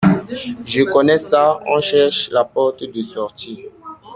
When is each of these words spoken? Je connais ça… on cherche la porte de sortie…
Je 0.65 0.81
connais 0.83 1.19
ça… 1.19 1.59
on 1.67 1.79
cherche 1.79 2.31
la 2.31 2.43
porte 2.43 2.83
de 2.83 3.03
sortie… 3.03 3.59